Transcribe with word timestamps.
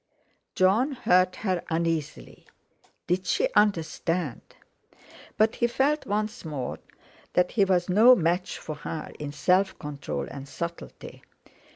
Jon 0.55 0.93
heard 0.93 1.35
her 1.35 1.63
uneasily. 1.69 2.47
Did 3.05 3.27
she 3.27 3.49
understand? 3.55 4.41
But 5.37 5.53
he 5.57 5.67
felt 5.67 6.07
once 6.07 6.43
more 6.43 6.79
that 7.33 7.51
he 7.51 7.65
was 7.65 7.87
no 7.87 8.15
match 8.15 8.57
for 8.57 8.73
her 8.77 9.11
in 9.19 9.31
self 9.31 9.77
control 9.77 10.25
and 10.27 10.47
subtlety. 10.47 11.21